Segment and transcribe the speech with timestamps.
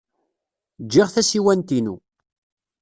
[0.83, 1.95] Ǧǧiɣ tasiwant-inu.